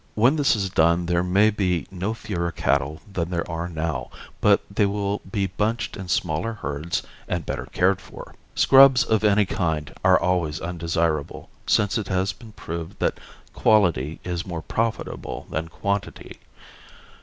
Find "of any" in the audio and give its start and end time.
9.03-9.45